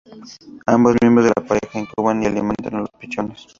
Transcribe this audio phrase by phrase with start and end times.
[0.65, 3.45] Ambos miembros de la pareja incuban y alimentan a los pichones.